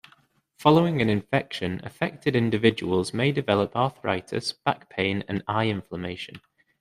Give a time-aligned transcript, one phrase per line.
[0.57, 6.41] Following an infection, affected individuals may develop arthritis, back pain, and eye inflammation.